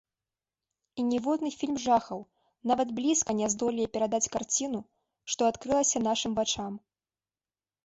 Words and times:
І 1.01 1.03
ніводны 1.09 1.51
фільм 1.59 1.75
жахаў 1.87 2.21
нават 2.71 2.95
блізка 3.01 3.31
не 3.41 3.51
здолее 3.55 3.87
перадаць 3.99 4.31
карціну, 4.39 4.81
што 5.35 5.41
адкрылася 5.53 6.05
нашым 6.11 6.31
вачам. 6.43 6.73